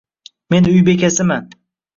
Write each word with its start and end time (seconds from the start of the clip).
Men 0.53 0.69
uy 0.71 0.81
bekasiman. 0.89 1.45